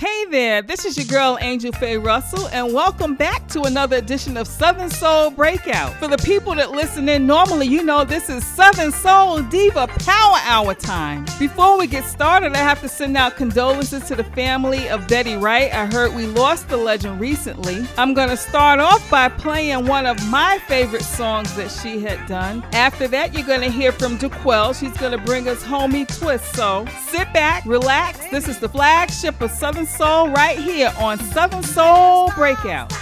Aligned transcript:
Hey 0.00 0.24
there, 0.30 0.62
this 0.62 0.86
is 0.86 0.96
your 0.96 1.04
girl 1.04 1.36
Angel 1.42 1.72
Faye 1.72 1.98
Russell, 1.98 2.48
and 2.48 2.72
welcome 2.72 3.14
back 3.16 3.46
to 3.48 3.64
another 3.64 3.96
edition 3.96 4.38
of 4.38 4.46
Southern 4.48 4.88
Soul 4.88 5.30
Breakout. 5.30 5.94
For 5.96 6.08
the 6.08 6.16
people 6.16 6.54
that 6.54 6.70
listen 6.70 7.06
in 7.06 7.26
normally, 7.26 7.66
you 7.66 7.84
know 7.84 8.06
this 8.06 8.30
is 8.30 8.42
Southern 8.42 8.92
Soul 8.92 9.42
Diva 9.42 9.88
Power 9.88 10.38
Hour 10.44 10.72
time. 10.72 11.26
Before 11.38 11.78
we 11.78 11.86
get 11.86 12.06
started, 12.06 12.54
I 12.54 12.60
have 12.60 12.80
to 12.80 12.88
send 12.88 13.14
out 13.14 13.36
condolences 13.36 14.06
to 14.06 14.16
the 14.16 14.24
family 14.24 14.88
of 14.88 15.06
Betty 15.06 15.36
Wright. 15.36 15.70
I 15.70 15.84
heard 15.84 16.14
we 16.14 16.24
lost 16.24 16.70
the 16.70 16.78
legend 16.78 17.20
recently. 17.20 17.86
I'm 17.98 18.14
going 18.14 18.30
to 18.30 18.38
start 18.38 18.80
off 18.80 19.10
by 19.10 19.28
playing 19.28 19.84
one 19.84 20.06
of 20.06 20.16
my 20.30 20.60
favorite 20.66 21.02
songs 21.02 21.54
that 21.56 21.70
she 21.70 22.00
had 22.00 22.26
done. 22.26 22.64
After 22.72 23.06
that, 23.08 23.34
you're 23.34 23.46
going 23.46 23.60
to 23.60 23.70
hear 23.70 23.92
from 23.92 24.16
DeQuell. 24.16 24.80
She's 24.80 24.96
going 24.96 25.12
to 25.12 25.22
bring 25.26 25.46
us 25.46 25.62
Homie 25.62 26.08
Twist. 26.18 26.54
So 26.54 26.86
sit 27.06 27.30
back, 27.34 27.66
relax. 27.66 28.26
This 28.30 28.48
is 28.48 28.58
the 28.58 28.68
flagship 28.70 29.38
of 29.42 29.50
Southern 29.50 29.88
Soul 29.96 30.28
right 30.30 30.58
here 30.58 30.92
on 30.98 31.18
Southern 31.18 31.62
Soul 31.62 32.30
Breakout. 32.34 32.92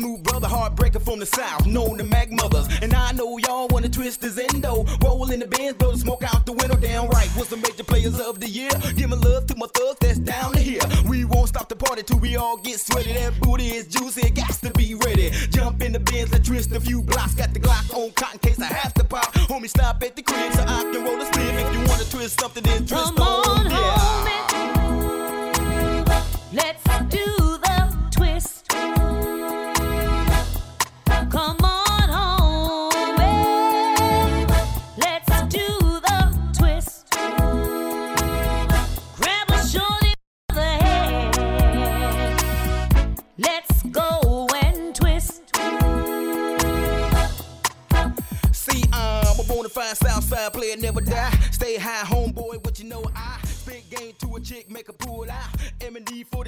Smooth 0.00 0.22
brother, 0.22 0.48
heartbreaker 0.48 1.00
from 1.00 1.18
the 1.18 1.26
south, 1.26 1.66
known 1.66 1.98
to 1.98 2.04
Mac 2.04 2.30
mothers. 2.30 2.66
And 2.80 2.94
I 2.94 3.12
know 3.12 3.36
y'all 3.38 3.68
wanna 3.68 3.88
twist 3.88 4.22
his 4.22 4.38
endo. 4.38 4.86
Roll 5.04 5.30
in 5.30 5.40
the 5.40 5.46
Benz, 5.46 5.74
blow 5.74 5.92
the 5.92 5.98
smoke 5.98 6.22
out 6.22 6.46
the 6.46 6.52
window, 6.52 6.76
damn 6.76 7.08
right. 7.08 7.28
What's 7.36 7.50
the 7.50 7.58
major 7.58 7.84
players 7.84 8.18
of 8.18 8.40
the 8.40 8.48
year? 8.48 8.70
Give 8.96 9.10
my 9.10 9.16
love 9.16 9.46
to 9.48 9.56
my 9.56 9.66
thugs 9.74 9.98
that's 10.00 10.18
down 10.18 10.52
to 10.52 10.60
here. 10.60 10.80
We 11.06 11.24
won't 11.24 11.48
stop 11.48 11.68
the 11.68 11.76
party 11.76 12.02
till 12.02 12.18
we 12.18 12.36
all 12.36 12.56
get 12.56 12.80
sweaty. 12.80 13.12
That 13.12 13.38
booty 13.40 13.68
is 13.68 13.86
juicy, 13.88 14.28
it 14.28 14.34
got 14.34 14.52
to 14.64 14.70
be 14.72 14.94
ready. 14.94 15.30
Jump 15.50 15.82
in 15.82 15.92
the 15.92 16.00
Benz, 16.00 16.32
let's 16.32 16.48
twist 16.48 16.72
a 16.72 16.80
few 16.80 17.02
blocks. 17.02 17.34
Got 17.34 17.52
the 17.52 17.60
Glock 17.60 17.94
on 17.94 18.10
cotton 18.12 18.38
case 18.38 18.58
I 18.58 18.66
have 18.66 18.94
to 18.94 19.04
pop. 19.04 19.32
Homie, 19.50 19.68
stop 19.68 20.02
at 20.02 20.16
the 20.16 20.22
crib 20.22 20.52
so 20.54 20.62
I 20.62 20.82
can 20.92 21.04
roll 21.04 21.20
a 21.20 21.26
split. 21.26 21.54
If 21.54 21.72
you 21.74 21.80
wanna 21.80 22.04
twist 22.04 22.40
something, 22.40 22.62
then 22.62 22.86
twist 22.86 23.16
Come 23.16 23.18
on, 23.18 23.66
on. 23.66 23.70
Yeah. 23.70 23.99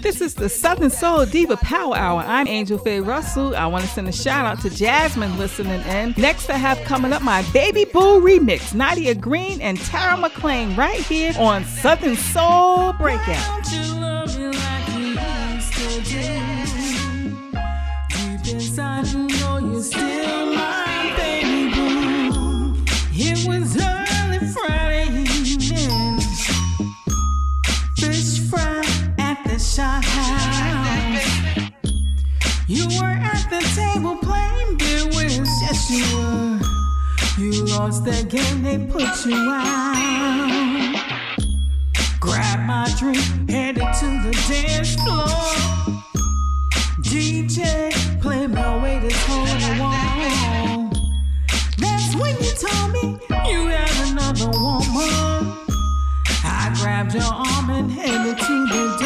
This 0.00 0.20
is 0.20 0.34
the 0.34 0.48
Southern. 0.48 0.90
Soul 0.90 1.24
Diva 1.24 1.56
Power 1.56 1.96
Hour. 1.96 2.22
I'm 2.22 2.46
Angel 2.46 2.76
Faye 2.76 3.00
Russell. 3.00 3.56
I 3.56 3.66
want 3.66 3.84
to 3.84 3.90
send 3.90 4.08
a 4.08 4.12
shout 4.12 4.44
out 4.44 4.60
to 4.62 4.70
Jasmine 4.70 5.38
listening 5.38 5.80
in. 5.82 6.14
Next, 6.18 6.50
I 6.50 6.56
have 6.56 6.78
coming 6.84 7.12
up 7.12 7.22
my 7.22 7.42
Baby 7.52 7.86
Boo 7.86 8.20
remix, 8.20 8.74
Nadia 8.74 9.14
Green 9.14 9.60
and 9.60 9.78
Tara 9.80 10.16
McClain, 10.16 10.76
right 10.76 11.00
here 11.00 11.32
on 11.38 11.64
Southern 11.64 12.16
Soul 12.16 12.92
Breakout. 12.94 13.62
Friday 24.52 25.12
evening. 25.12 26.20
Fish 27.96 28.40
fry 28.50 28.91
the 29.62 29.68
shop 29.68 30.04
house. 30.04 31.70
You 32.66 32.86
were 32.98 33.16
at 33.32 33.48
the 33.50 33.60
table 33.76 34.16
playing 34.16 34.76
beer 34.76 35.06
whist. 35.14 35.50
Yes, 35.62 35.90
you 35.90 36.04
were. 36.16 36.60
You 37.38 37.64
lost 37.66 38.04
that 38.04 38.28
game, 38.28 38.62
they 38.62 38.78
put 38.90 39.26
you 39.26 39.36
out. 39.36 39.92
Grab 42.20 42.60
my 42.66 42.92
drink, 42.98 43.50
headed 43.50 43.86
to 44.00 44.06
the 44.24 44.32
dance 44.48 44.94
floor. 44.96 45.26
DJ, 47.02 47.92
play 48.20 48.46
my 48.46 48.82
way 48.82 48.98
this 48.98 49.16
whole 49.26 49.46
wall. 49.80 50.90
That's 51.78 52.14
when 52.16 52.34
you 52.42 52.52
told 52.64 52.92
me 52.92 53.02
you 53.50 53.68
had 53.68 54.10
another 54.10 54.50
woman. 54.58 55.62
I 56.44 56.74
grabbed 56.80 57.14
your 57.14 57.22
arm 57.22 57.70
and 57.70 57.90
headed 57.90 58.38
to 58.38 58.66
the 58.66 59.01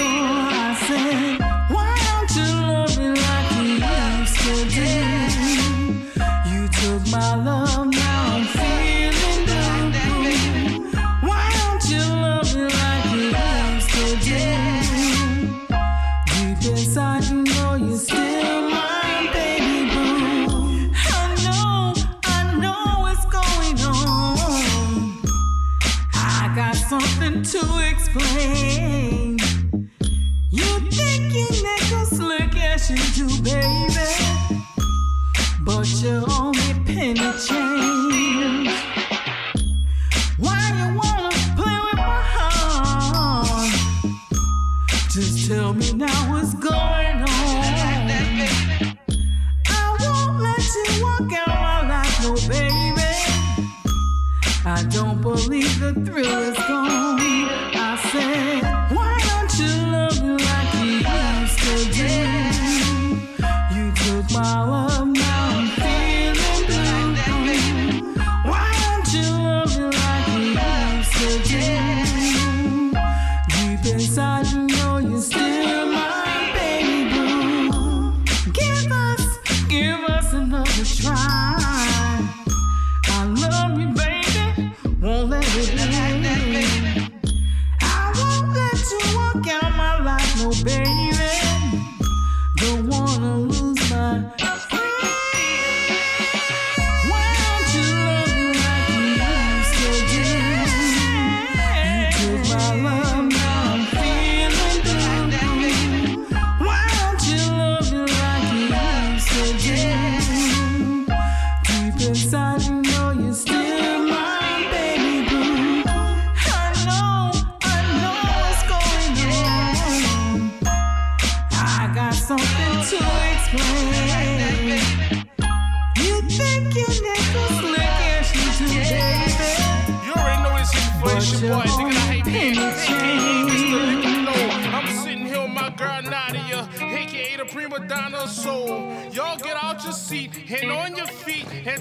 Deep 112.06 112.35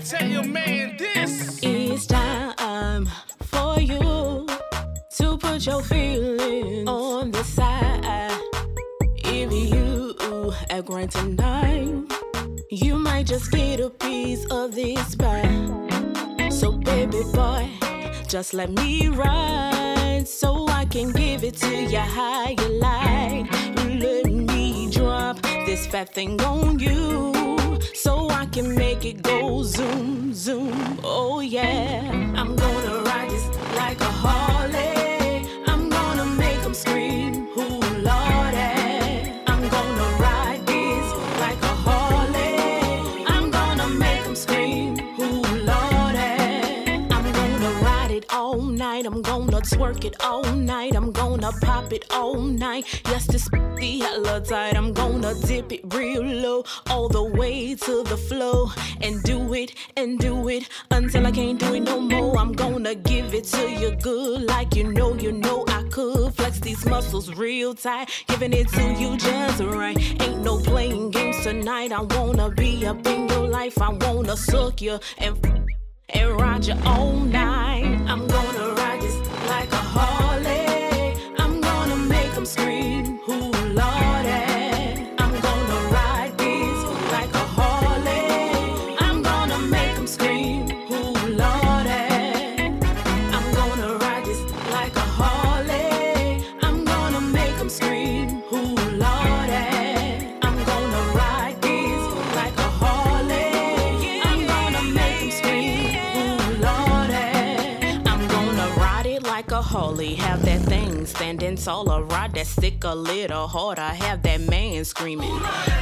tell 0.05 0.27
your 0.27 0.43
man 0.43 0.95
this. 0.97 1.59
It's 1.63 2.05
time 2.05 3.09
for 3.41 3.79
you 3.79 4.45
to 5.17 5.37
put 5.37 5.65
your 5.65 5.81
feelings 5.81 6.87
on 6.87 7.31
the 7.31 7.43
side. 7.43 8.39
If 9.15 9.51
you 9.51 10.53
act 10.69 10.89
right 10.89 11.09
tonight, 11.09 12.03
you 12.69 12.95
might 12.99 13.25
just 13.25 13.51
get 13.51 13.79
a 13.79 13.89
piece 13.89 14.45
of 14.51 14.75
this 14.75 15.15
pie. 15.15 16.49
So, 16.51 16.73
baby 16.73 17.23
boy, 17.33 17.67
just 18.27 18.53
let 18.53 18.69
me 18.69 19.07
ride 19.07 20.27
so 20.27 20.67
I 20.67 20.85
can 20.85 21.11
give 21.13 21.43
it 21.43 21.57
to 21.57 21.83
you 21.83 21.97
how 21.97 22.49
you 22.49 22.69
like. 22.79 23.51
Let 23.87 24.25
me 24.27 24.91
drop 24.91 25.41
this 25.65 25.87
fat 25.87 26.13
thing 26.13 26.39
on 26.41 26.77
you 26.77 27.33
so 27.93 28.29
can 28.55 28.73
make 28.73 29.03
it 29.03 29.21
go 29.21 29.63
zoom, 29.63 30.33
zoom. 30.33 30.97
Oh, 31.03 31.41
yeah. 31.41 32.09
I'm 32.37 32.55
gonna 32.55 33.01
ride 33.01 33.29
this 33.29 33.45
like 33.75 33.99
a 33.99 34.05
Harley. 34.23 35.45
I'm 35.67 35.89
gonna 35.89 36.25
make 36.25 36.59
'em 36.63 36.73
scream, 36.73 37.49
twerk 49.75 50.05
it 50.05 50.15
all 50.23 50.43
night. 50.53 50.95
I'm 50.95 51.11
gonna 51.11 51.51
pop 51.61 51.91
it 51.91 52.05
all 52.09 52.39
night. 52.39 52.85
Yes, 53.05 53.27
this 53.27 53.49
be 53.75 53.99
hella 53.99 54.39
tight. 54.39 54.75
I'm 54.77 54.93
gonna 54.93 55.33
dip 55.45 55.71
it 55.73 55.81
real 55.93 56.23
low, 56.23 56.63
all 56.89 57.09
the 57.09 57.23
way 57.23 57.75
to 57.75 58.03
the 58.03 58.15
flow, 58.15 58.71
and 59.01 59.21
do 59.23 59.53
it 59.53 59.73
and 59.97 60.17
do 60.17 60.47
it 60.47 60.69
until 60.91 61.27
I 61.27 61.31
can't 61.31 61.59
do 61.59 61.73
it 61.73 61.81
no 61.81 61.99
more. 61.99 62.37
I'm 62.37 62.53
gonna 62.53 62.95
give 62.95 63.33
it 63.33 63.43
to 63.55 63.69
you 63.69 63.91
good, 64.01 64.43
like 64.43 64.75
you 64.75 64.85
know, 64.93 65.13
you 65.15 65.33
know 65.33 65.65
I 65.67 65.83
could. 65.91 66.33
Flex 66.35 66.59
these 66.59 66.85
muscles 66.85 67.33
real 67.33 67.73
tight, 67.73 68.09
giving 68.27 68.53
it 68.53 68.69
to 68.69 68.93
you 68.93 69.17
just 69.17 69.59
right. 69.61 69.97
Ain't 70.21 70.41
no 70.41 70.57
playing 70.57 71.11
games 71.11 71.43
tonight. 71.43 71.91
I 71.91 72.01
wanna 72.01 72.49
be 72.49 72.85
up 72.85 73.05
in 73.05 73.27
your 73.27 73.47
life. 73.47 73.81
I 73.81 73.89
wanna 73.89 74.37
suck 74.37 74.81
you 74.81 74.99
and 75.17 75.35
and 76.09 76.39
ride 76.39 76.65
you 76.65 76.75
all 76.85 77.11
night. 77.11 77.99
I'm 78.07 78.25
gonna 78.27 78.73
ride 78.75 78.84
like 79.47 79.71
a 79.71 79.75
Harley. 79.75 80.64
Taller. 111.65 112.03
Ride 112.03 112.33
that 112.35 112.45
stick 112.45 112.83
a 112.83 112.93
little 112.93 113.47
harder. 113.47 113.81
I 113.81 113.95
have 113.95 114.21
that 114.21 114.39
man 114.41 114.85
screaming. 114.85 115.39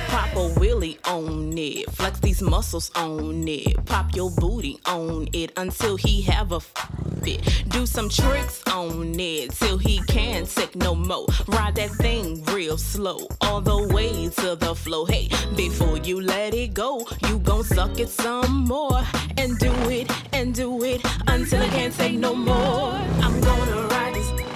Pop 0.07 0.31
a 0.31 0.47
wheelie 0.57 0.97
on 1.05 1.57
it. 1.57 1.91
Flex 1.91 2.21
these 2.21 2.41
muscles 2.41 2.89
on 2.95 3.45
it. 3.49 3.85
Pop 3.85 4.15
your 4.15 4.31
booty 4.31 4.79
on 4.85 5.27
it 5.33 5.51
until 5.57 5.97
he 5.97 6.21
have 6.21 6.53
a 6.53 6.61
fit. 6.61 7.41
Do 7.67 7.85
some 7.85 8.07
tricks 8.07 8.63
on 8.71 9.19
it 9.19 9.51
till 9.51 9.77
he 9.77 10.01
can't 10.07 10.47
take 10.47 10.73
no 10.77 10.95
more. 10.95 11.27
Ride 11.47 11.75
that 11.75 11.91
thing 11.91 12.41
real 12.45 12.77
slow 12.77 13.27
all 13.41 13.59
the 13.59 13.93
way 13.93 14.29
to 14.29 14.55
the 14.55 14.73
flow. 14.73 15.03
Hey, 15.03 15.27
before 15.57 15.97
you 15.97 16.21
let 16.21 16.53
it 16.53 16.73
go, 16.73 17.05
you 17.27 17.39
gon' 17.39 17.65
suck 17.65 17.99
it 17.99 18.07
some 18.07 18.65
more 18.65 19.01
and 19.35 19.59
do 19.59 19.73
it 19.89 20.09
and 20.31 20.55
do 20.55 20.81
it 20.83 21.01
until 21.27 21.61
I 21.61 21.67
can't 21.67 21.93
take 21.93 22.17
no 22.17 22.33
more. 22.33 22.93
I'm 23.25 23.41
gonna 23.41 23.92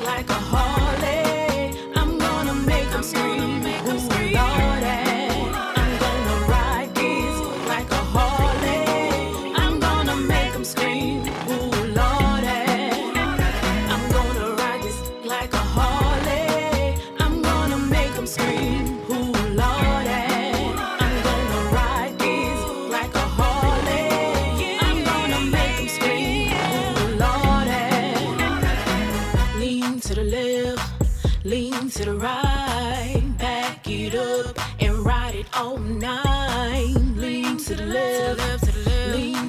like 0.08 0.30
a 0.30 0.40
Harley. 0.52 1.78
I'm 1.96 2.18
gonna 2.18 2.54
make 2.54 2.90
'em 2.96 3.04
scream. 3.04 3.57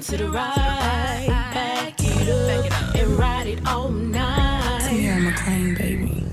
To 0.09 0.17
the 0.17 0.31
right, 0.31 1.27
back 1.29 1.95
it 1.99 2.73
up 2.73 2.95
and 2.95 3.19
ride 3.19 3.47
it 3.47 3.69
all 3.69 3.91
night. 3.91 4.89
Tierra 4.89 5.21
McLean, 5.21 5.75
baby. 5.75 6.25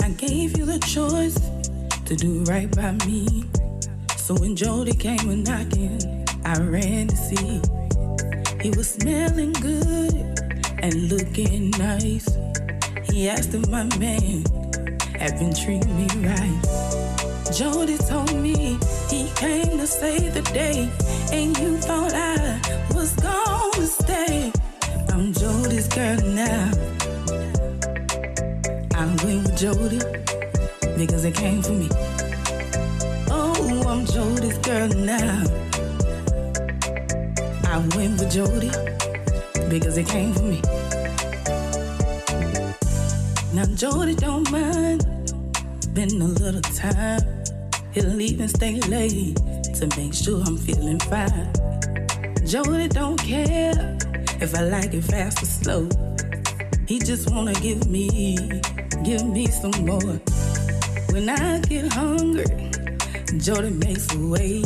I 0.00 0.10
gave 0.10 0.56
you 0.56 0.64
the 0.64 0.78
choice 0.86 1.40
to 2.04 2.14
do 2.14 2.44
right 2.44 2.70
by 2.70 2.92
me. 3.04 3.50
So 4.16 4.34
when 4.34 4.54
Jody 4.54 4.92
came 4.92 5.28
a 5.28 5.34
knocking, 5.34 6.24
I 6.44 6.60
ran 6.60 7.08
to 7.08 7.16
see. 7.16 7.81
He 8.62 8.70
was 8.70 8.90
smelling 8.90 9.52
good 9.54 10.14
and 10.78 10.94
looking 11.10 11.70
nice. 11.70 12.28
He 13.10 13.28
asked 13.28 13.52
if 13.54 13.68
my 13.68 13.82
man 13.98 14.44
had 15.18 15.36
been 15.40 15.52
treating 15.52 15.96
me 15.96 16.06
right. 16.24 17.52
Jody 17.52 17.98
told 17.98 18.32
me 18.36 18.78
he 19.10 19.28
came 19.34 19.78
to 19.78 19.86
save 19.86 20.34
the 20.34 20.42
day, 20.54 20.88
and 21.32 21.58
you 21.58 21.76
thought 21.78 22.12
I 22.14 22.60
was 22.94 23.12
gonna 23.16 23.86
stay. 23.86 24.52
I'm 25.08 25.32
Jody's 25.32 25.88
girl 25.88 26.20
now. 26.22 26.70
I 28.94 29.06
went 29.24 29.42
with 29.42 29.58
Jody 29.58 29.98
because 30.96 31.24
it 31.24 31.34
came 31.34 31.62
for 31.62 31.72
me. 31.72 31.88
Oh, 33.28 33.84
I'm 33.88 34.06
Jody's 34.06 34.58
girl 34.58 34.88
now. 34.88 35.61
I 37.72 37.78
went 37.96 38.20
with 38.20 38.30
Jody 38.30 38.68
because 39.70 39.96
it 39.96 40.06
came 40.06 40.34
for 40.34 40.42
me. 40.42 40.60
Now 43.54 43.64
Jody 43.74 44.14
don't 44.14 44.50
mind 44.50 45.00
spend 45.80 46.12
a 46.20 46.26
little 46.26 46.60
time. 46.60 47.22
He'll 47.92 48.20
even 48.20 48.48
stay 48.48 48.78
late 48.80 49.36
to 49.76 49.88
make 49.96 50.12
sure 50.12 50.42
I'm 50.42 50.58
feeling 50.58 50.98
fine. 50.98 51.50
Jody 52.46 52.88
don't 52.88 53.16
care 53.16 53.96
if 54.42 54.54
I 54.54 54.64
like 54.64 54.92
it 54.92 55.04
fast 55.04 55.42
or 55.42 55.46
slow. 55.46 55.88
He 56.86 56.98
just 56.98 57.30
wanna 57.30 57.54
give 57.54 57.88
me, 57.88 58.36
give 59.02 59.24
me 59.24 59.46
some 59.46 59.86
more. 59.86 60.20
When 61.10 61.30
I 61.30 61.60
get 61.60 61.90
hungry, 61.90 62.44
Jody 63.38 63.70
makes 63.70 64.14
a 64.14 64.18
way. 64.18 64.62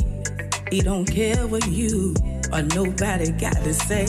He 0.73 0.81
don't 0.81 1.05
care 1.05 1.47
what 1.47 1.65
you 1.69 2.17
or 2.57 2.63
nobody 2.63 3.33
got 3.33 3.57
to 3.57 3.75
say. 3.75 4.07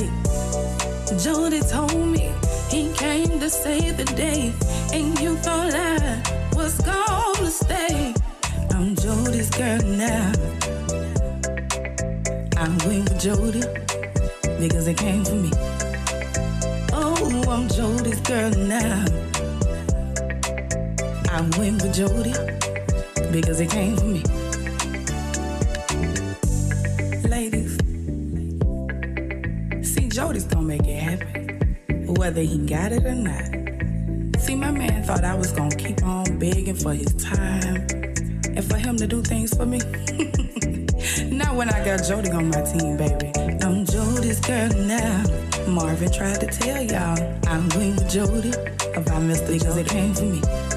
Jody 1.22 1.60
told 1.60 2.08
me 2.08 2.32
he 2.70 2.94
came 2.94 3.40
to 3.42 3.50
save 3.50 3.98
the 3.98 4.06
day, 4.16 4.54
and 4.94 5.20
you 5.20 5.36
thought 5.38 5.74
I 5.74 6.22
was 6.56 6.80
gonna 6.80 7.52
stay. 7.52 8.14
I'm 8.72 8.96
Jody's 8.96 9.50
girl 9.50 9.82
now. 9.84 10.32
I 12.56 12.68
went 12.86 13.10
with 13.10 13.20
Jody 13.20 13.64
because 14.62 14.88
it 14.88 14.98
came 14.98 15.26
for 15.26 15.36
me. 15.36 15.52
Oh, 16.94 17.44
I'm 17.50 17.68
Jody's 17.68 18.22
girl 18.22 18.52
now. 18.52 19.06
I 21.30 21.42
went 21.58 21.82
with 21.82 21.94
Jody 21.94 22.34
because 23.30 23.60
it 23.60 23.70
came 23.70 23.98
for 23.98 24.06
me. 24.06 24.37
Jody's 30.38 30.54
gonna 30.54 30.68
make 30.68 30.88
it 30.88 31.02
happen, 31.02 32.14
whether 32.16 32.42
he 32.44 32.60
got 32.60 32.92
it 32.92 33.04
or 33.04 33.16
not. 33.16 34.40
See, 34.40 34.54
my 34.54 34.70
man 34.70 35.02
thought 35.02 35.24
I 35.24 35.34
was 35.34 35.52
gonna 35.52 35.76
keep 35.76 36.04
on 36.04 36.38
begging 36.38 36.76
for 36.76 36.94
his 36.94 37.12
time 37.16 37.88
and 38.56 38.64
for 38.64 38.78
him 38.78 38.98
to 38.98 39.08
do 39.08 39.24
things 39.24 39.58
for 39.58 39.66
me. 39.66 39.80
Not 41.36 41.56
when 41.56 41.70
I 41.70 41.84
got 41.84 42.04
Jody 42.04 42.30
on 42.30 42.50
my 42.50 42.62
team, 42.62 42.98
baby. 42.98 43.32
I'm 43.64 43.84
Jody's 43.84 44.40
girl 44.42 44.70
now. 44.86 45.24
Marvin 45.68 46.12
tried 46.12 46.40
to 46.42 46.46
tell 46.46 46.84
y'all 46.84 47.18
I'm 47.48 47.68
with 47.70 48.08
Jody 48.08 48.52
about 48.94 49.24
Mr. 49.24 49.54
because 49.54 49.76
it 49.76 49.88
came 49.90 50.14
for 50.14 50.26
me. 50.26 50.77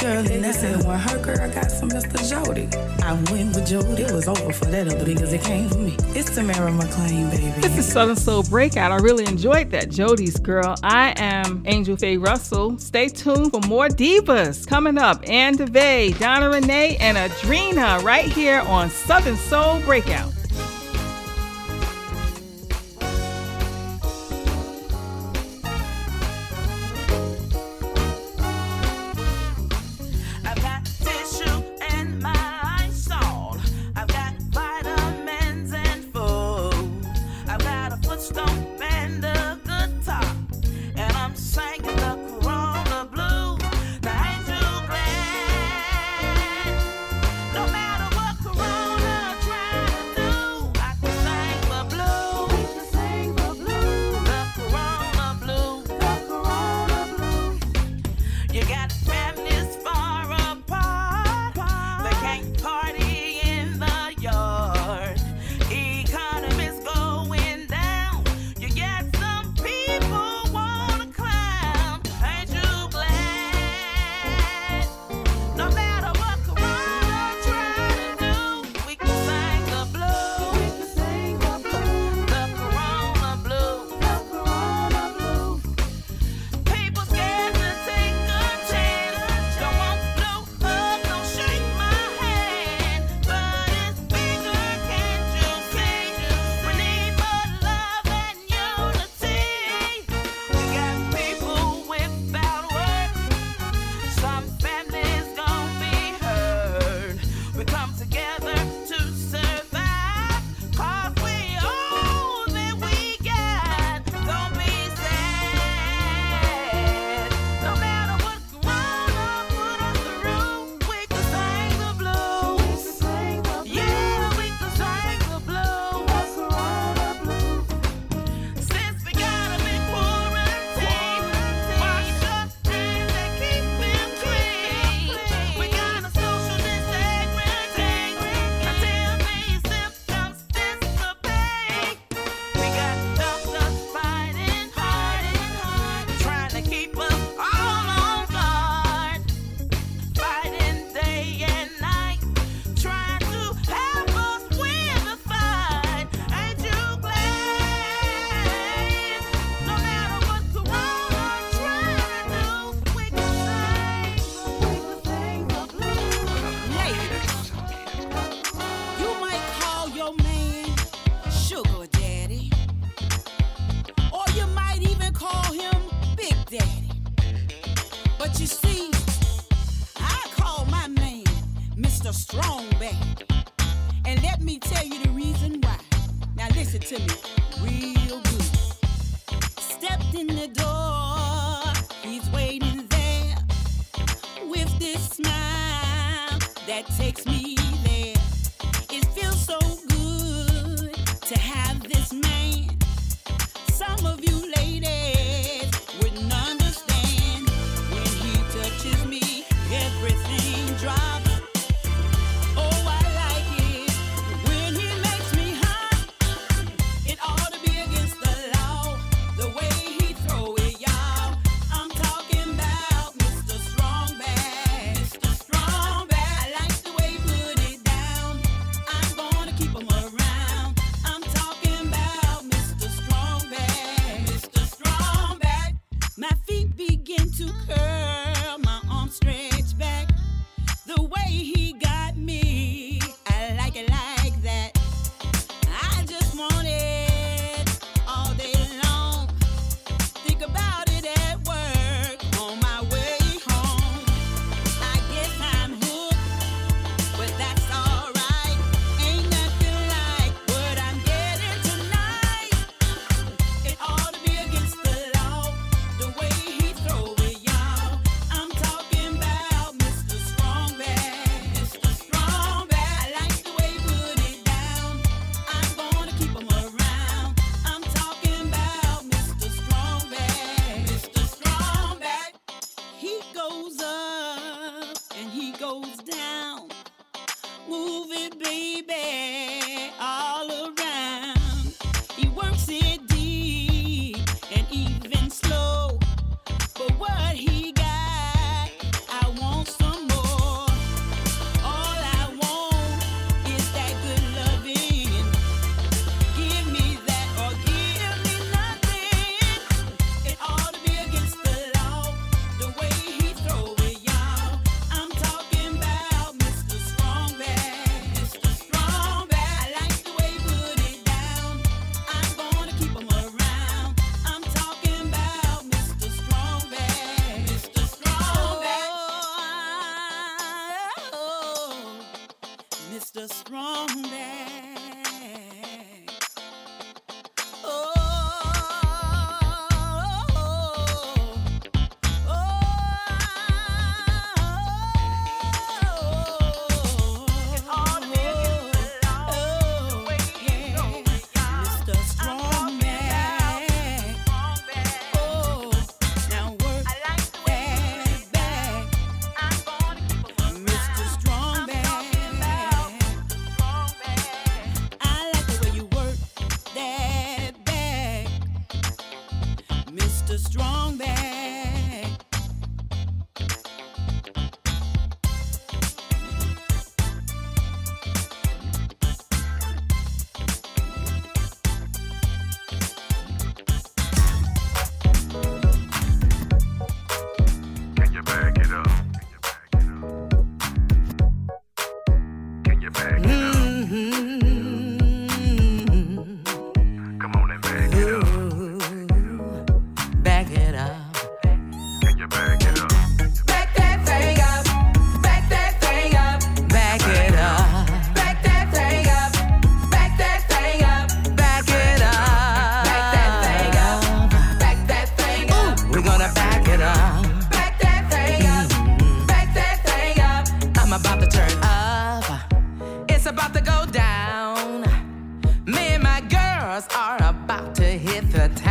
Girl 0.00 0.22
now. 0.22 0.28
They 0.28 0.52
said 0.52 0.82
when 0.86 0.98
her 0.98 1.18
girl 1.18 1.50
got 1.52 1.70
some 1.70 1.90
Mr. 1.90 2.26
Jody, 2.28 2.68
I 3.04 3.12
went 3.30 3.54
with 3.54 3.66
Jody. 3.66 4.02
It 4.02 4.12
was 4.12 4.28
over 4.28 4.50
for 4.50 4.64
that 4.66 4.88
other 4.88 5.04
because 5.04 5.32
it 5.34 5.42
came 5.42 5.68
for 5.68 5.76
me. 5.76 5.94
It's 6.14 6.34
Tamara 6.34 6.72
McLean, 6.72 7.28
baby. 7.28 7.50
This 7.60 7.76
is 7.76 7.92
Southern 7.92 8.16
Soul 8.16 8.42
Breakout. 8.44 8.92
I 8.92 8.96
really 8.96 9.26
enjoyed 9.26 9.70
that. 9.72 9.90
Jody's 9.90 10.38
Girl. 10.38 10.74
I 10.82 11.12
am 11.18 11.62
Angel 11.66 11.96
Faye 11.96 12.16
Russell. 12.16 12.78
Stay 12.78 13.08
tuned 13.08 13.50
for 13.50 13.60
more 13.68 13.88
divas 13.88 14.66
coming 14.66 14.96
up. 14.96 15.22
Ann 15.28 15.58
DeVay, 15.58 16.18
Donna 16.18 16.48
Renee, 16.48 16.96
and 16.96 17.18
Adrena 17.18 18.02
right 18.02 18.24
here 18.24 18.60
on 18.60 18.88
Southern 18.88 19.36
Soul 19.36 19.80
Breakout. 19.80 20.32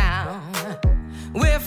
Town. 0.00 0.78
We're 1.34 1.59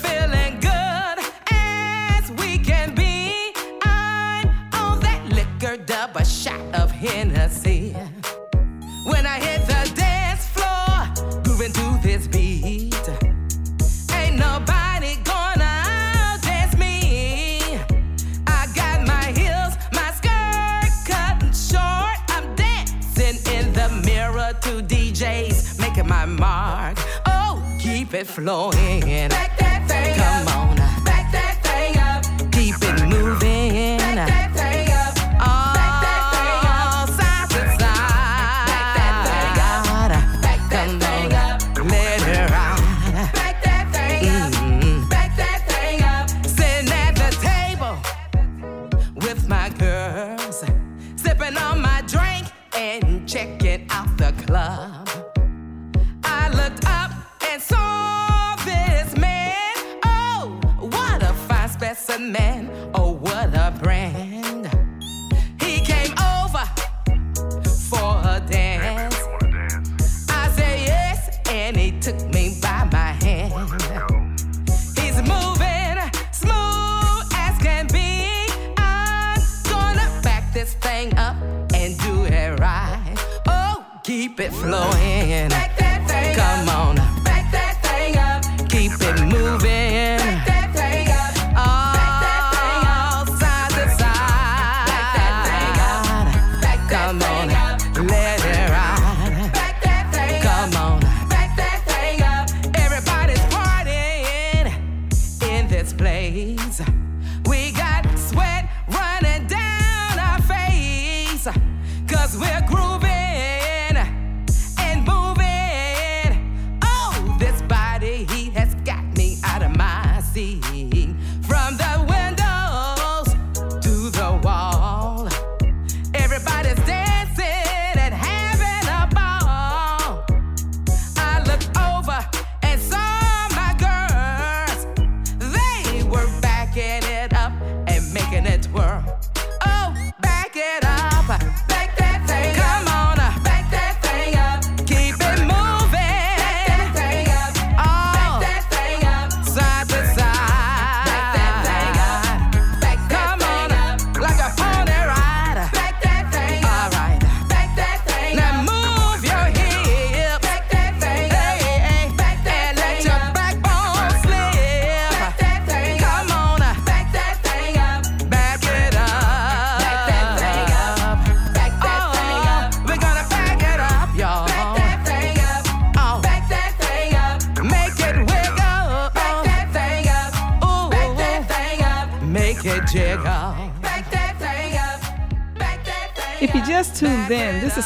flowing. 28.34 29.30
Back 29.30 29.53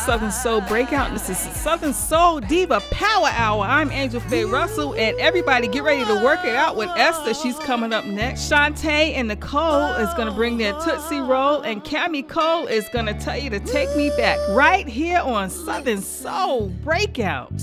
Southern 0.08 0.32
Soul 0.32 0.62
Breakout. 0.62 1.12
This 1.12 1.30
is 1.30 1.38
Southern 1.38 1.92
Soul 1.92 2.40
Diva 2.40 2.80
Power 2.92 3.28
Hour. 3.28 3.66
I'm 3.66 3.92
Angel 3.92 4.22
Faye 4.22 4.46
Russell, 4.46 4.96
and 4.96 5.18
everybody 5.20 5.68
get 5.68 5.84
ready 5.84 6.06
to 6.06 6.24
work 6.24 6.46
it 6.46 6.56
out 6.56 6.78
with 6.78 6.88
Esther. 6.96 7.34
She's 7.34 7.60
coming 7.60 7.92
up 7.92 8.06
next. 8.06 8.50
Shantae 8.50 9.16
and 9.16 9.28
Nicole 9.28 9.92
is 9.96 10.08
going 10.14 10.30
to 10.30 10.34
bring 10.34 10.56
their 10.56 10.72
Tootsie 10.80 11.20
Roll, 11.20 11.60
and 11.60 11.84
Cami 11.84 12.26
Cole 12.26 12.68
is 12.68 12.88
going 12.94 13.08
to 13.08 13.14
tell 13.16 13.38
you 13.38 13.50
to 13.50 13.60
take 13.60 13.94
me 13.98 14.10
back 14.16 14.40
right 14.52 14.88
here 14.88 15.20
on 15.20 15.50
Southern 15.50 16.02
Soul 16.02 16.70
Breakout. 16.86 17.57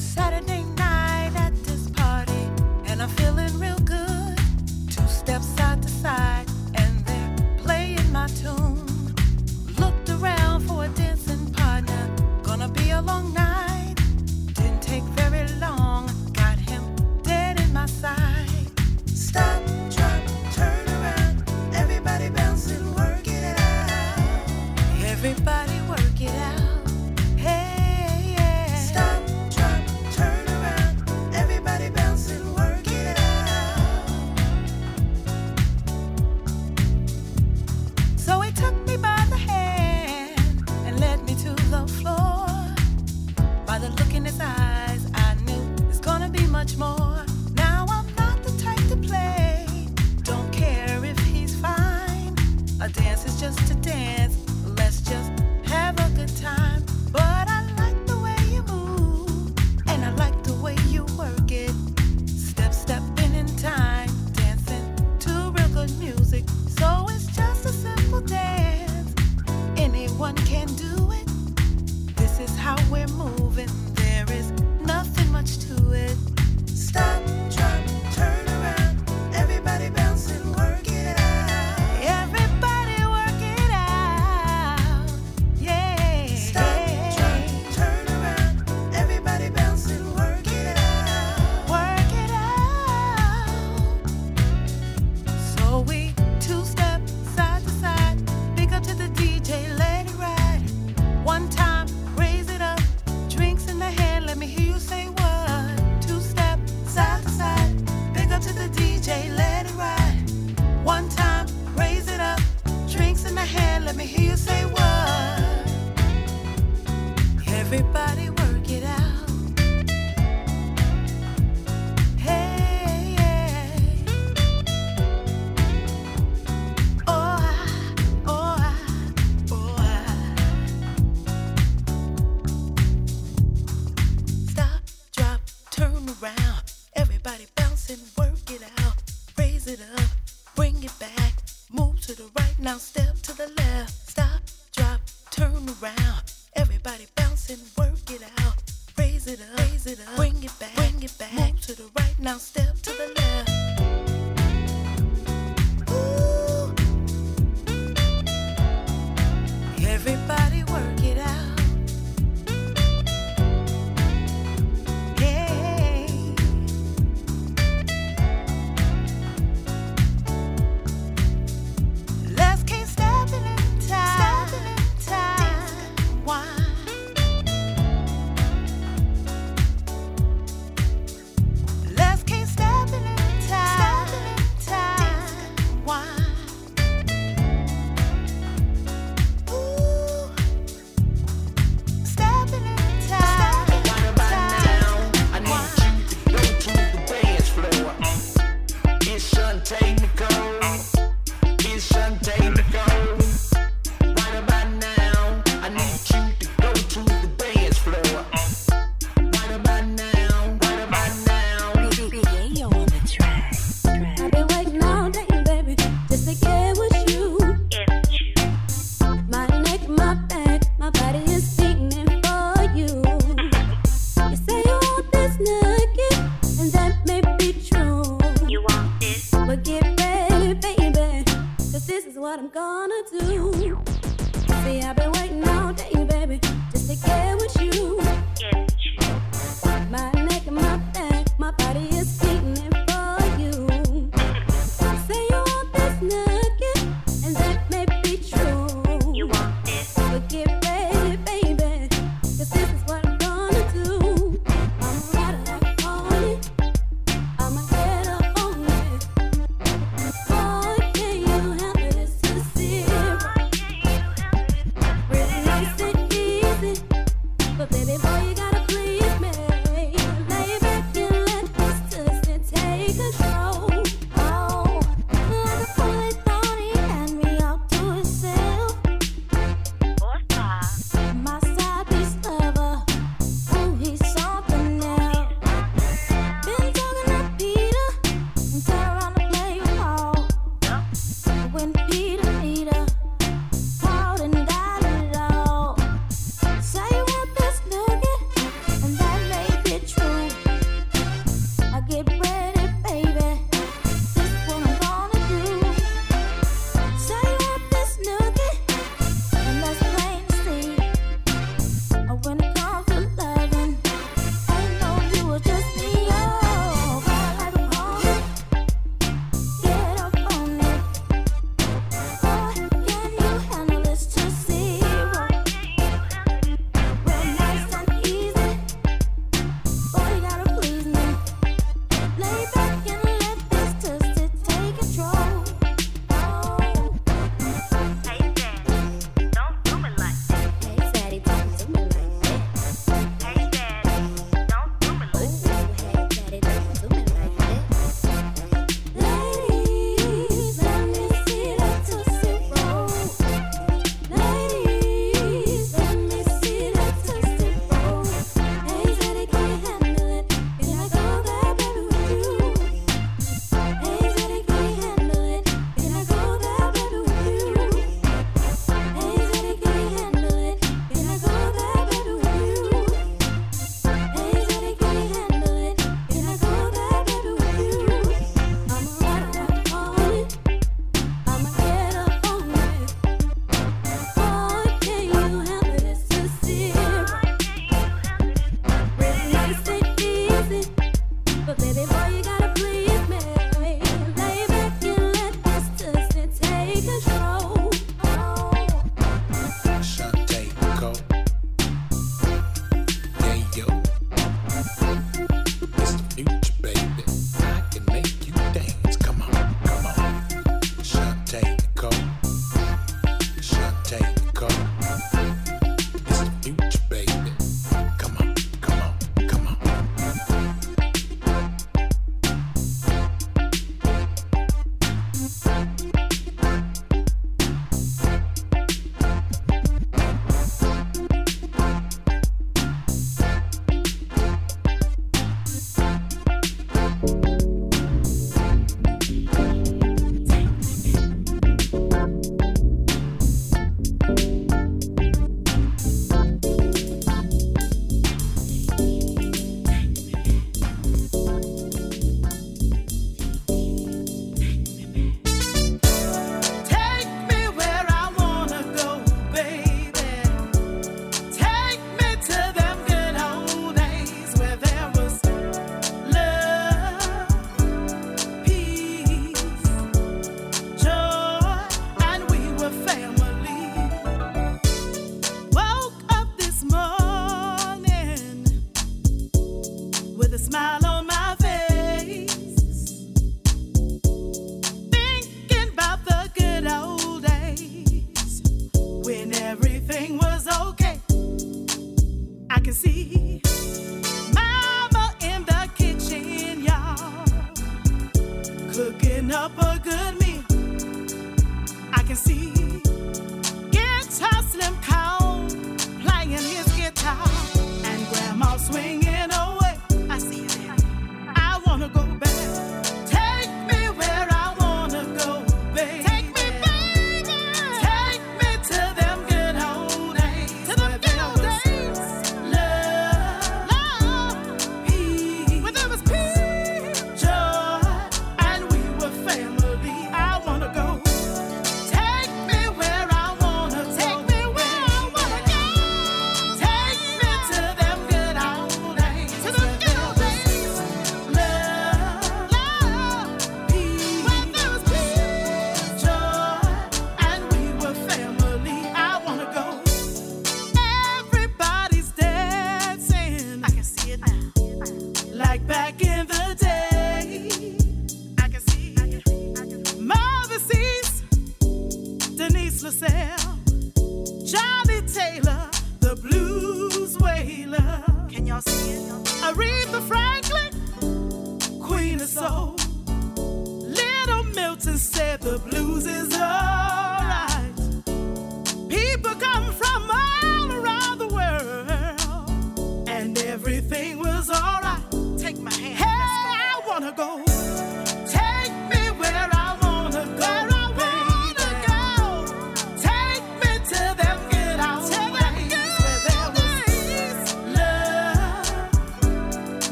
Milton 574.55 574.99
said 574.99 575.41
the 575.41 575.59
blues 575.59 576.07
is 576.07 576.33
alright. 576.35 576.94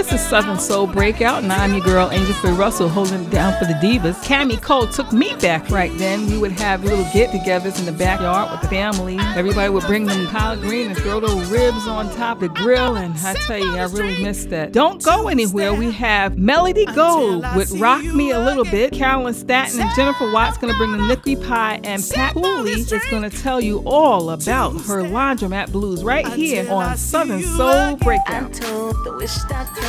This 0.00 0.14
is 0.14 0.28
Southern 0.28 0.58
Soul 0.58 0.86
Breakout, 0.86 1.42
and 1.42 1.52
I'm 1.52 1.74
your 1.74 1.84
girl 1.84 2.10
Angel 2.10 2.32
Faye 2.36 2.52
Russell 2.52 2.88
holding 2.88 3.22
it 3.22 3.30
down 3.30 3.58
for 3.58 3.66
the 3.66 3.74
divas. 3.74 4.14
Cammy 4.24 4.58
Cole 4.58 4.86
took 4.86 5.12
me 5.12 5.34
back 5.42 5.68
right 5.68 5.92
then. 5.98 6.26
We 6.26 6.38
would 6.38 6.52
have 6.52 6.82
little 6.82 7.04
get-togethers 7.12 7.78
in 7.78 7.84
the 7.84 7.92
backyard 7.92 8.50
with 8.50 8.62
the 8.62 8.68
family. 8.68 9.18
Everybody 9.36 9.68
would 9.68 9.84
bring 9.84 10.06
them 10.06 10.26
collard 10.28 10.62
green 10.62 10.86
and 10.86 10.96
throw 10.96 11.18
little 11.18 11.42
ribs 11.42 11.86
on 11.86 12.10
top 12.16 12.40
the 12.40 12.48
grill, 12.48 12.96
and 12.96 13.14
I 13.18 13.34
tell 13.34 13.58
you, 13.58 13.76
I 13.76 13.82
really 13.82 14.22
miss 14.22 14.46
that. 14.46 14.72
Don't 14.72 15.02
go 15.02 15.28
anywhere. 15.28 15.74
We 15.74 15.90
have 15.90 16.38
Melody 16.38 16.86
Gold 16.86 17.44
with 17.54 17.70
Rock 17.72 18.02
Me 18.02 18.30
a 18.30 18.40
Little 18.40 18.64
Bit. 18.64 18.94
Carolyn 18.94 19.34
Staten 19.34 19.80
and 19.80 19.90
Jennifer 19.94 20.32
Watts 20.32 20.56
going 20.56 20.72
to 20.72 20.78
bring 20.78 20.92
the 20.92 21.06
Nicky 21.08 21.36
Pie, 21.36 21.78
and 21.84 22.02
Pat 22.10 22.32
Cooley 22.32 22.72
is 22.72 22.90
going 23.10 23.28
to 23.28 23.42
tell 23.42 23.60
you 23.60 23.82
all 23.84 24.30
about 24.30 24.72
her 24.86 25.02
laundromat 25.02 25.70
blues 25.70 26.02
right 26.02 26.26
here 26.28 26.66
on 26.70 26.96
Southern 26.96 27.42
Soul 27.42 27.96
Breakout. 27.96 28.58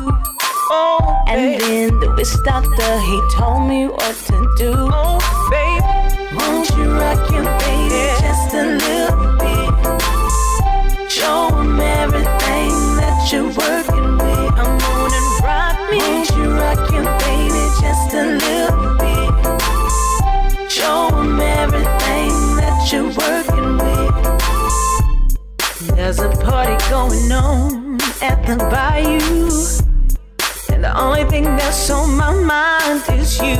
Oh, 0.71 0.99
and 1.27 1.61
then 1.61 2.01
the 2.01 2.09
witch 2.17 2.35
doctor 2.45 3.01
he 3.01 3.21
told 3.37 3.69
me 3.69 3.87
what 3.87 4.17
to 4.27 4.37
do. 4.57 4.73
Oh, 4.75 5.19
baby, 5.51 5.85
won't 6.37 6.69
you 6.77 6.85
rock 6.93 7.31
your 7.31 7.45
baby 7.45 8.03
just 8.21 8.55
a 8.55 8.65
little 8.65 9.37
bit? 9.39 9.73
Show 11.11 11.49
him 11.57 11.81
everything 11.81 12.73
that 13.01 13.29
you're 13.31 13.53
working 13.53 14.19
with. 14.19 14.53
I'm 14.61 14.79
gonna 14.79 15.23
rock 15.43 15.77
me. 15.91 15.99
Won't 15.99 16.31
you 16.31 16.47
rock 16.57 16.83
your 16.93 17.07
baby 17.27 17.65
just 17.81 18.15
a 18.15 18.17
little 18.45 18.97
bit? 19.03 19.33
Show 20.71 21.01
him 21.17 21.41
everything 21.41 22.33
that 22.57 22.77
you're 22.91 23.13
working 23.25 23.71
with. 23.85 24.15
There's 25.95 26.21
a 26.21 26.31
party 26.31 26.77
going 26.91 27.33
on 27.33 27.88
at 28.23 28.45
the 28.47 28.57
bayou. 28.71 29.49
And 30.73 30.85
the 30.85 30.97
only 30.99 31.25
thing 31.25 31.45
that's 31.45 31.91
on 31.91 32.17
my 32.17 32.35
mind 32.35 33.03
is 33.19 33.41
you. 33.41 33.59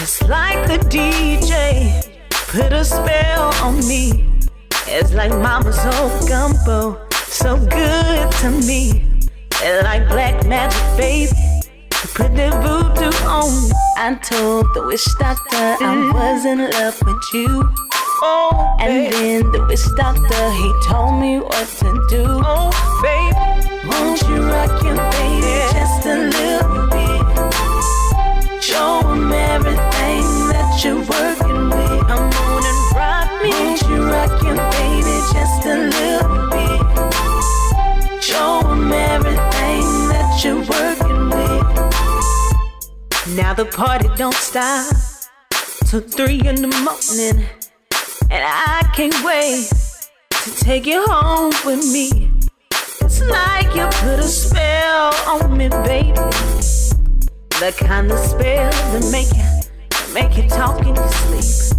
It's 0.00 0.22
like 0.22 0.66
the 0.66 0.78
DJ 0.88 2.06
put 2.30 2.72
a 2.72 2.84
spell 2.84 3.54
on 3.62 3.78
me. 3.86 4.24
It's 4.86 5.12
like 5.12 5.30
mama's 5.30 5.78
old 5.78 6.28
gumbo, 6.28 7.06
so 7.26 7.56
good 7.56 8.32
to 8.40 8.50
me. 8.66 9.04
It's 9.62 9.84
like 9.84 10.08
black 10.08 10.46
magic, 10.46 10.82
baby. 10.96 11.32
Put 12.14 12.34
the 12.34 12.50
voodoo 12.62 13.12
on. 13.26 13.70
I 13.96 14.14
told 14.22 14.66
the 14.74 14.84
witch 14.86 15.06
doctor 15.18 15.56
I 15.56 16.10
was 16.12 16.44
in 16.44 16.58
love 16.58 17.00
with 17.04 17.22
you. 17.34 17.72
Oh, 18.22 18.76
and 18.78 19.12
then 19.12 19.50
the 19.50 19.64
witch 19.66 19.86
doctor, 19.96 20.50
he 20.52 20.72
told 20.86 21.18
me 21.18 21.38
what 21.40 21.68
to 21.78 22.04
do. 22.08 22.24
Oh, 22.28 22.70
babe. 23.02 23.34
Won't 23.88 24.20
you 24.28 24.42
rock 24.46 24.82
your 24.84 24.94
baby 24.94 25.46
yeah. 25.46 25.72
just 25.72 26.04
a 26.04 26.16
little 26.28 26.86
bit? 26.92 27.20
Show 28.62 29.00
him 29.08 29.32
everything 29.32 30.24
that 30.52 30.84
you're 30.84 31.00
working 31.00 31.70
with. 31.70 32.04
I'm 32.12 32.28
gonna 32.30 32.74
rock 32.94 33.30
me. 33.42 33.50
Won't 33.50 33.80
you 33.88 34.04
rock 34.04 34.42
your 34.42 34.56
baby 34.76 35.16
just 35.32 35.64
a 35.64 35.76
little 35.96 36.50
bit? 36.52 36.80
Show 38.22 38.60
him 38.68 38.92
everything 38.92 39.84
that 40.12 40.44
you're 40.44 40.60
working 40.60 41.30
with. 41.30 41.64
Now 43.34 43.54
the 43.54 43.64
party 43.64 44.10
don't 44.16 44.34
stop 44.34 44.94
till 45.86 46.00
three 46.00 46.40
in 46.46 46.56
the 46.56 46.68
morning 46.84 47.48
and 48.30 48.44
I 48.44 48.88
can't 48.94 49.24
wait 49.24 49.70
to 50.44 50.50
take 50.64 50.86
you 50.86 51.04
home 51.06 51.52
with 51.64 51.84
me. 51.92 52.30
It's 53.00 53.20
like 53.22 53.74
you 53.74 53.86
put 54.00 54.18
a 54.18 54.22
spell 54.22 55.14
on 55.26 55.56
me, 55.56 55.68
baby. 55.68 56.14
The 57.60 57.74
kind 57.76 58.10
of 58.10 58.18
spell 58.18 58.70
that 58.70 59.08
make 59.10 59.30
you 59.36 60.14
make 60.14 60.36
you 60.36 60.48
talk 60.48 60.80
in 60.86 60.94
your 60.94 61.08
sleep. 61.08 61.78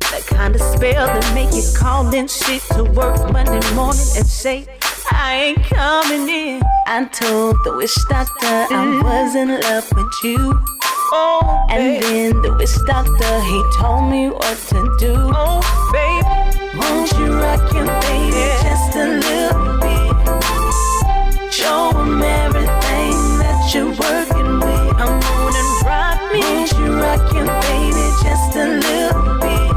The 0.00 0.24
kind 0.26 0.54
of 0.54 0.60
spell 0.60 1.06
that 1.06 1.34
make 1.34 1.54
you 1.54 1.62
call 1.76 2.12
in 2.12 2.26
shit 2.26 2.62
to 2.72 2.84
work 2.84 3.16
Monday 3.32 3.60
morning 3.74 4.08
and 4.16 4.26
say, 4.26 4.66
I 5.12 5.34
ain't 5.34 5.64
coming 5.64 6.28
in. 6.28 6.62
I 6.86 7.04
told 7.04 7.56
the 7.64 7.76
witch 7.76 7.94
doctor 8.08 8.46
I 8.46 8.66
mm-hmm. 8.70 9.04
was 9.04 9.34
in 9.34 9.48
love 9.48 9.88
with 9.94 10.12
you. 10.24 10.79
Oh, 11.12 11.66
and 11.68 12.02
then 12.02 12.40
the 12.42 12.54
witch 12.54 12.76
doctor 12.86 13.40
he 13.40 13.64
told 13.76 14.08
me 14.10 14.30
what 14.30 14.58
to 14.68 14.94
do. 14.96 15.14
Oh, 15.34 15.60
baby, 15.92 16.78
won't 16.78 17.10
you 17.18 17.34
rock 17.34 17.72
your 17.74 17.86
baby 18.06 18.46
just 18.62 18.94
a 18.94 19.06
little 19.26 19.78
bit? 19.82 21.52
Show 21.52 21.90
'em 21.98 22.22
everything 22.22 23.18
that 23.42 23.74
you're 23.74 23.92
working 24.06 24.60
with. 24.60 25.00
On 25.00 25.52
and 25.60 25.72
rock 25.84 26.20
me. 26.32 26.40
Won't 26.42 26.72
you 26.78 26.88
rock 27.02 27.32
your 27.34 27.46
baby 27.66 28.06
just 28.22 28.54
a 28.54 28.66
little 28.86 29.38
bit? 29.42 29.70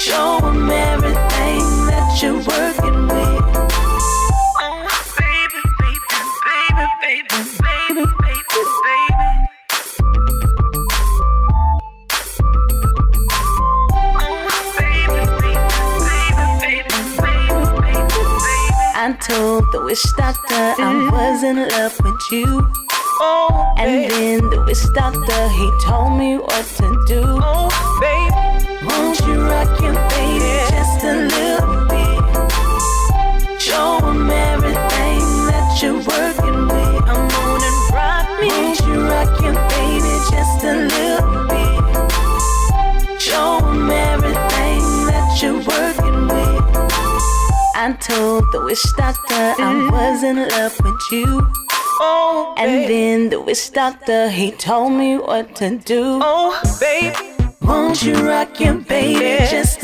Show 0.00 0.38
'em 0.44 0.70
everything 0.70 1.64
that 1.90 2.22
you're 2.22 2.40
working 2.52 2.92
with. 2.92 2.97
Told 19.20 19.64
the 19.72 19.80
witch 19.82 20.02
doctor 20.16 20.54
I 20.54 20.74
mm-hmm. 20.78 21.10
was 21.10 21.42
in 21.42 21.56
love 21.56 21.96
with 22.02 22.20
you. 22.30 22.70
Oh, 23.20 23.74
and 23.78 24.10
then 24.10 24.50
the 24.50 24.62
witch 24.64 24.84
doctor 24.94 25.48
he 25.48 25.70
told 25.84 26.18
me 26.18 26.38
what 26.38 26.66
to 26.78 26.86
do. 27.06 27.22
Oh, 27.24 27.68
baby, 28.00 28.84
won't 28.86 29.18
you 29.26 29.42
rock 29.42 29.80
your 29.80 29.94
baby 30.14 30.52
just 30.70 31.04
a 31.04 31.14
little 31.34 31.86
bit? 31.90 33.60
Show 33.60 33.98
'em 34.02 34.30
everything 34.30 35.24
that 35.50 35.78
you're 35.82 36.02
working 36.14 36.60
with. 36.68 37.02
On 37.14 37.60
and 37.68 37.80
rock 37.94 38.28
me. 38.40 38.48
Mm-hmm. 38.48 38.62
Won't 38.62 38.80
you 38.86 38.98
rock 39.12 39.32
your 39.42 39.56
baby 39.74 40.14
just 40.30 40.64
a 40.64 40.74
little 40.74 41.30
bit? 41.32 41.37
I 47.88 47.92
told 47.92 48.44
the 48.52 48.62
witch 48.62 48.84
doctor 48.98 49.34
I 49.34 49.88
was 49.90 50.22
in 50.22 50.36
love 50.36 50.78
with 50.84 51.00
you. 51.10 51.40
Oh, 52.02 52.54
and 52.58 52.86
then 52.86 53.30
the 53.30 53.40
witch 53.40 53.72
doctor 53.72 54.28
he 54.28 54.50
told 54.50 54.92
me 54.92 55.16
what 55.16 55.56
to 55.56 55.78
do. 55.78 56.20
Oh, 56.22 56.52
baby, 56.78 57.16
won't 57.62 58.02
you 58.02 58.12
rock 58.28 58.60
your 58.60 58.74
baby 58.74 59.42
just 59.48 59.77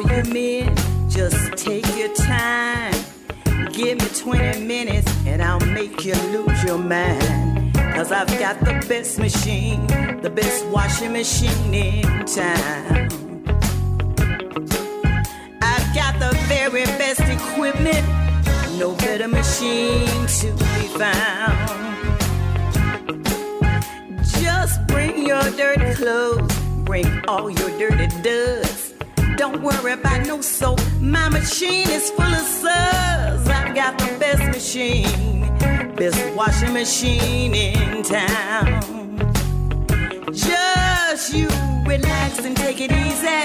You 0.00 0.64
just 1.08 1.56
take 1.56 1.84
your 1.96 2.14
time. 2.14 2.94
Give 3.72 3.98
me 3.98 4.06
20 4.16 4.64
minutes 4.64 5.12
and 5.26 5.42
I'll 5.42 5.58
make 5.58 6.04
you 6.04 6.14
lose 6.30 6.62
your 6.62 6.78
mind. 6.78 7.74
Cause 7.74 8.12
I've 8.12 8.28
got 8.38 8.60
the 8.60 8.74
best 8.88 9.18
machine, 9.18 9.84
the 10.22 10.30
best 10.30 10.64
washing 10.66 11.12
machine 11.12 11.74
in 11.74 12.24
town. 12.26 13.08
I've 15.62 15.94
got 15.96 16.20
the 16.20 16.32
very 16.46 16.84
best 16.84 17.22
equipment, 17.22 18.06
no 18.78 18.94
better 18.94 19.26
machine 19.26 20.06
to 20.38 20.52
be 20.52 20.86
found. 20.96 22.14
Just 24.40 24.86
bring 24.86 25.26
your 25.26 25.42
dirty 25.56 25.92
clothes, 25.94 26.56
bring 26.84 27.24
all 27.26 27.50
your 27.50 27.70
dirty 27.80 28.06
duds. 28.22 28.77
Don't 29.38 29.62
worry 29.62 29.92
about 29.92 30.26
no 30.26 30.40
soap, 30.40 30.80
my 31.00 31.28
machine 31.28 31.88
is 31.90 32.10
full 32.10 32.24
of 32.24 32.40
suds. 32.40 33.48
I've 33.48 33.72
got 33.72 33.96
the 33.96 34.16
best 34.18 34.42
machine, 34.42 35.40
best 35.94 36.34
washing 36.34 36.72
machine 36.72 37.54
in 37.54 38.02
town. 38.02 38.80
Just 40.32 41.32
you 41.32 41.46
relax 41.86 42.44
and 42.44 42.56
take 42.56 42.80
it 42.80 42.90
easy 42.90 43.44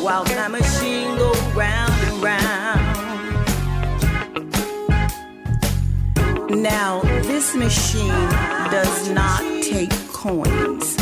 while 0.00 0.24
my 0.26 0.46
machine 0.46 1.18
goes 1.18 1.42
round 1.54 1.92
and 2.06 2.22
round. 2.22 2.54
Now, 6.62 7.00
this 7.22 7.56
machine 7.56 8.30
does 8.70 9.10
not 9.10 9.42
take 9.60 9.90
coins. 10.12 10.94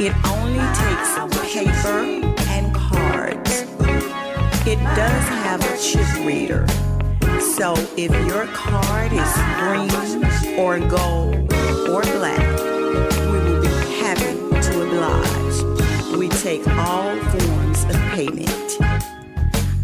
It 0.00 0.12
only 0.26 0.58
takes 0.74 1.14
paper. 1.54 2.33
It 4.66 4.78
does 4.96 5.28
have 5.28 5.60
a 5.60 5.76
chip 5.76 6.24
reader. 6.24 6.66
So 7.38 7.74
if 7.98 8.10
your 8.26 8.46
card 8.46 9.12
is 9.12 9.34
green 9.60 10.58
or 10.58 10.78
gold 10.78 11.52
or 11.90 12.00
black, 12.00 12.60
we 13.30 13.38
will 13.40 13.60
be 13.60 13.68
happy 14.00 14.32
to 14.62 14.82
oblige. 14.82 16.16
We 16.16 16.30
take 16.30 16.66
all 16.66 17.14
forms 17.14 17.84
of 17.84 17.96
payment. 18.14 18.80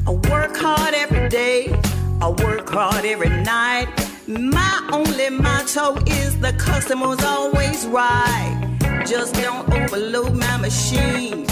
I 0.07 0.13
work 0.31 0.57
hard 0.57 0.95
every 0.95 1.29
day. 1.29 1.79
I 2.23 2.31
work 2.31 2.71
hard 2.71 3.05
every 3.05 3.29
night. 3.29 3.89
My 4.27 4.89
only 4.95 5.29
motto 5.29 5.97
is 6.07 6.41
the 6.41 6.55
customer's 6.55 7.23
always 7.23 7.87
right. 7.87 9.05
Just 9.07 9.35
don't 9.35 9.71
overload 9.75 10.35
my 10.35 10.57
machine, 10.57 11.45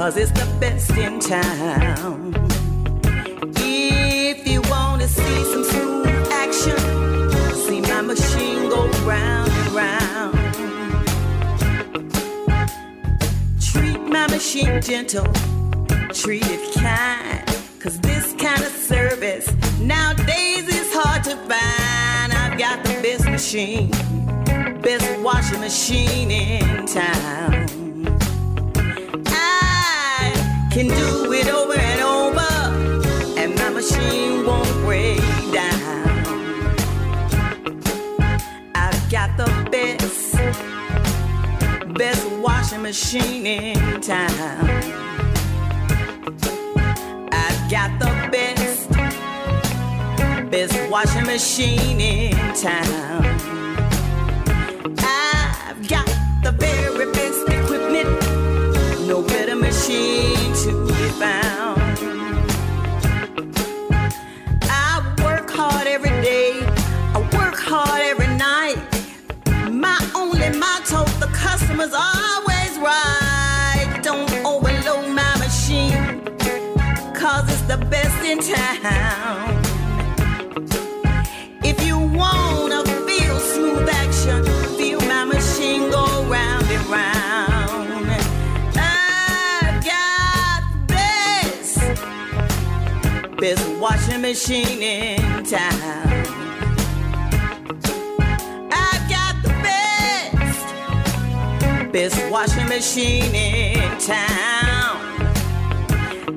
cause 0.00 0.16
it's 0.16 0.30
the 0.30 0.46
best 0.58 0.96
in 0.96 1.20
town. 1.20 2.32
If 3.58 4.48
you 4.48 4.62
wanna 4.70 5.06
see 5.06 5.44
some 5.52 5.62
smooth 5.62 6.06
action, 6.30 6.78
see 7.54 7.82
my 7.82 8.00
machine 8.00 8.70
go 8.70 8.88
round 9.04 9.50
and 9.52 9.72
round. 9.82 10.34
Treat 13.60 14.00
my 14.08 14.26
machine 14.28 14.80
gentle, 14.80 15.30
treat 16.14 16.46
it 16.46 16.74
kind. 16.76 17.46
Cause 17.78 18.00
this 18.00 18.32
kind 18.38 18.62
of 18.62 18.72
service 18.72 19.52
nowadays 19.80 20.66
is 20.66 20.94
hard 20.94 21.24
to 21.24 21.36
find. 21.50 22.32
I've 22.32 22.58
got 22.58 22.82
the 22.84 22.94
best 23.02 23.26
machine, 23.26 23.90
best 24.80 25.20
washing 25.20 25.60
machine 25.60 26.30
in 26.30 26.86
town. 26.86 27.79
Can 30.80 30.88
do 30.96 31.32
it 31.32 31.46
over 31.48 31.78
and 31.78 32.00
over, 32.00 32.52
and 33.38 33.54
my 33.56 33.68
machine 33.68 34.46
won't 34.46 34.72
break 34.82 35.20
down. 35.52 35.78
I've 38.74 39.10
got 39.10 39.36
the 39.36 39.48
best, 39.70 40.36
best 41.92 42.26
washing 42.38 42.80
machine 42.80 43.46
in 43.46 44.00
town. 44.00 44.30
I've 47.30 47.70
got 47.70 47.90
the 47.98 48.12
best, 48.32 48.90
best 50.50 50.90
washing 50.90 51.26
machine 51.26 52.00
in 52.00 52.54
town. 52.54 53.24
I've 54.98 55.88
got 55.88 56.08
the 56.42 56.52
very 56.52 57.12
best 57.12 57.46
equipment, 57.48 58.08
no 59.06 59.20
better 59.20 59.56
machine 59.56 60.39
found. 61.20 61.78
I 64.62 65.14
work 65.22 65.50
hard 65.50 65.86
every 65.86 66.16
day, 66.22 66.52
I 67.14 67.18
work 67.36 67.56
hard 67.56 68.00
every 68.12 68.32
night. 68.38 68.78
My 69.70 69.98
only 70.14 70.48
motto, 70.58 71.04
the 71.20 71.30
customer's 71.34 71.92
always 71.92 72.72
right. 72.78 74.00
Don't 74.02 74.32
overload 74.46 75.08
my 75.14 75.32
machine 75.36 76.24
cause 77.12 77.44
it's 77.52 77.66
the 77.72 77.76
best 77.90 78.24
in 78.24 78.38
town. 78.38 79.59
Best 93.40 93.66
washing 93.80 94.20
machine 94.20 94.82
in 94.82 95.44
town. 95.44 95.72
I've 98.70 99.08
got 99.08 99.34
the 99.42 99.48
best, 99.64 100.66
best 101.90 102.30
washing 102.30 102.68
machine 102.68 103.34
in 103.34 103.98
town. 103.98 104.98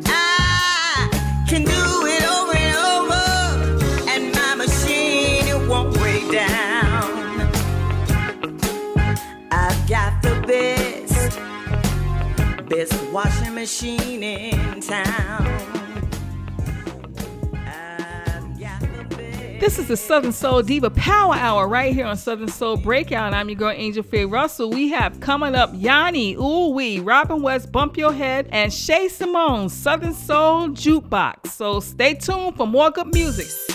I 0.05 1.09
can 1.49 1.65
do 1.65 2.05
it 2.07 2.23
over 2.23 2.55
and 2.55 2.77
over, 2.95 4.09
and 4.09 4.33
my 4.33 4.55
machine 4.55 5.45
it 5.49 5.67
won't 5.67 5.93
break 5.95 6.31
down. 6.31 7.51
I've 9.51 9.89
got 9.89 10.21
the 10.21 10.41
best, 10.47 11.37
best 12.69 12.93
washing 13.11 13.55
machine 13.55 14.23
in 14.23 14.79
town. 14.79 15.72
This 19.63 19.79
is 19.79 19.87
the 19.87 19.95
Southern 19.95 20.33
Soul 20.33 20.61
Diva 20.61 20.89
Power 20.89 21.35
Hour 21.35 21.69
right 21.69 21.93
here 21.93 22.05
on 22.05 22.17
Southern 22.17 22.49
Soul 22.49 22.75
Breakout. 22.75 23.33
I'm 23.33 23.47
your 23.47 23.55
girl 23.55 23.69
Angel 23.69 24.03
Faye 24.03 24.25
Russell. 24.25 24.69
We 24.69 24.89
have 24.89 25.21
coming 25.21 25.55
up 25.55 25.69
Yanni, 25.73 26.35
Ooh 26.35 26.73
Wee, 26.73 26.99
Robin 26.99 27.41
West, 27.41 27.71
Bump 27.71 27.95
Your 27.95 28.11
Head, 28.11 28.49
and 28.51 28.73
Shay 28.73 29.07
Simone, 29.07 29.69
Southern 29.69 30.15
Soul 30.15 30.67
Jukebox. 30.71 31.47
So 31.47 31.79
stay 31.79 32.13
tuned 32.13 32.57
for 32.57 32.67
more 32.67 32.91
good 32.91 33.13
music. 33.13 33.72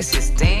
Was 0.00 0.12
just 0.12 0.34
dancing. 0.38 0.59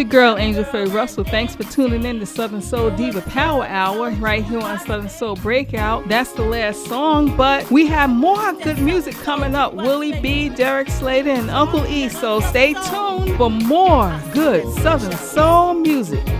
Your 0.00 0.08
girl, 0.08 0.38
Angel 0.38 0.64
Faye 0.64 0.86
Russell. 0.86 1.24
Thanks 1.24 1.54
for 1.54 1.64
tuning 1.64 2.06
in 2.06 2.20
to 2.20 2.26
Southern 2.26 2.62
Soul 2.62 2.90
Diva 2.90 3.20
Power 3.20 3.66
Hour 3.66 4.12
right 4.12 4.42
here 4.42 4.58
on 4.58 4.78
Southern 4.78 5.10
Soul 5.10 5.36
Breakout. 5.36 6.08
That's 6.08 6.32
the 6.32 6.42
last 6.42 6.86
song, 6.86 7.36
but 7.36 7.70
we 7.70 7.86
have 7.88 8.08
more 8.08 8.54
good 8.54 8.78
music 8.78 9.14
coming 9.16 9.54
up. 9.54 9.74
Willie 9.74 10.18
B, 10.22 10.48
Derek 10.48 10.88
Slater, 10.88 11.30
and 11.30 11.50
Uncle 11.50 11.86
E. 11.86 12.08
So 12.08 12.40
stay 12.40 12.72
tuned 12.72 13.36
for 13.36 13.50
more 13.50 14.18
good 14.32 14.66
Southern 14.78 15.12
Soul 15.18 15.74
music. 15.74 16.39